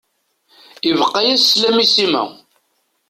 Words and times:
Ibeqqa-yas 0.89 1.41
slam 1.51 1.77
i 1.83 1.85
Sima. 1.93 2.23